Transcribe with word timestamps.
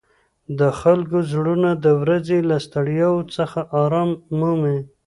د 0.59 0.61
خلکو 0.81 1.17
زړونه 1.31 1.69
د 1.85 1.87
ورځې 2.01 2.37
له 2.49 2.57
ستړیاوو 2.65 3.27
څخه 3.35 3.59
آرام 3.83 4.09
مومي. 4.39 4.79